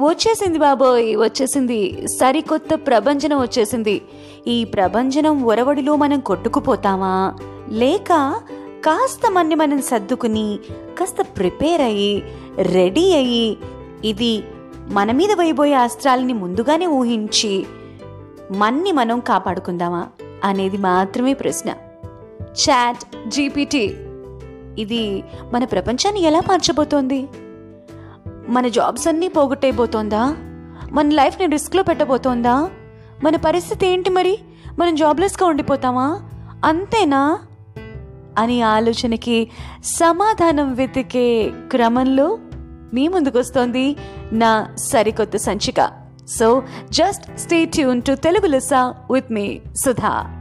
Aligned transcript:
వచ్చేసింది 0.00 0.58
బాబోయ్ 0.58 1.16
వచ్చేసింది. 1.16 2.08
సరికొత్త 2.08 2.74
ప్రభంజనం 2.74 3.40
వచ్చేసింది. 3.40 4.02
ఈ 4.46 4.64
ప్రభంజనం 4.64 5.44
ఒరవడిలో 5.44 5.96
మనం 5.96 6.20
కొట్టుకుపోతామా? 6.20 7.36
లేక 7.68 8.34
కాస్త 8.84 9.30
మన్ని 9.30 9.54
మనం 9.54 9.82
సర్దుకుని 9.82 10.58
కాస్త 10.98 11.26
ప్రిపేర్ 11.36 11.80
అయ్యి 11.80 12.22
రెడీ 12.56 13.12
అయ్యి 13.14 13.56
ఇది 14.04 14.42
మన 14.88 15.12
మీద 15.12 15.32
వేయబోయే 15.32 15.74
అస్త్రాలని 15.74 16.32
ముందుగానే 16.32 16.86
ఊహించి 16.86 17.66
మన్ని 18.56 18.92
మనం 18.92 19.20
కాపాడుకుందామా 19.20 20.06
అనేది 20.44 20.76
మాత్రమే 20.76 21.34
ప్రశ్న. 21.34 21.70
Chat 22.42 23.28
GPT. 23.28 23.94
ఇది 24.78 25.24
మన 25.52 25.64
ప్రపంచాన్ని 25.64 26.22
ఎలా 26.22 26.40
మార్చబోతోంది? 26.48 27.28
మన 28.50 28.68
జాబ్స్ 28.68 29.08
అన్నీ 29.08 29.28
పోగొట్టేయబోతోందా? 29.28 30.36
మన 30.92 31.08
లైఫ్ని 31.08 31.46
రిస్క్లో 31.46 31.82
పెట్టబోతోందా? 31.82 32.70
మన 33.24 33.36
పరిస్థితి 33.36 33.86
ఏంటి 33.86 34.10
మరి? 34.10 34.38
మనం 34.78 34.94
జాబ్లెస్గా 34.94 35.48
ఉండిపోతామా? 35.48 36.20
అంతేనా? 36.64 37.38
అని 38.38 38.62
ఆలోచనకి 38.62 39.50
సమాధానం 39.84 40.74
వెతికే 40.74 41.52
క్రమంలో 41.70 42.38
మీ 42.94 43.08
ముందుకొస్తోంది 43.08 43.96
నా 44.32 44.66
సరికొత్త 44.76 45.36
సంచిక. 45.36 45.90
So 46.28 46.62
just 46.90 47.38
stay 47.38 47.64
tune 47.64 48.02
to 48.02 48.14
Telugu 48.14 48.46
Lisa 48.46 48.94
with 49.12 49.32
me 49.32 49.60
Sudha 49.76 50.39